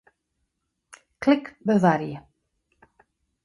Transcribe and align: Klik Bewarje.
Klik 1.19 1.55
Bewarje. 1.61 2.25